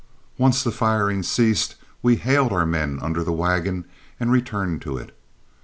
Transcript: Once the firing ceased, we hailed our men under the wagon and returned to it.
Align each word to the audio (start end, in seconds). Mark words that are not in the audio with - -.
Once 0.35 0.63
the 0.63 0.71
firing 0.71 1.21
ceased, 1.21 1.75
we 2.01 2.15
hailed 2.15 2.51
our 2.51 2.65
men 2.65 2.97
under 3.03 3.23
the 3.23 3.31
wagon 3.31 3.85
and 4.19 4.31
returned 4.31 4.81
to 4.81 4.97
it. 4.97 5.15